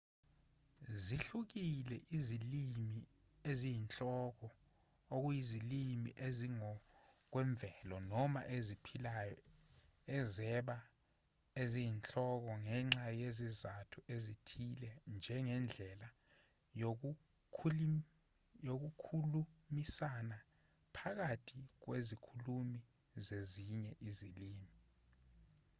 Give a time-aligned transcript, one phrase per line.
[1.03, 3.01] zihlukile ezilimini
[3.51, 4.47] eziyinhloko
[5.15, 9.39] okuyizilimi ezingokwemvelo noma eziphilayo
[10.17, 10.77] ezaba
[11.61, 16.07] eziyinhloko ngenxa yezizathu ezithile njengendlela
[18.63, 20.37] yokukhulumisana
[20.95, 22.79] phakathi kwezikhulumi
[23.25, 24.73] zezinye izilimi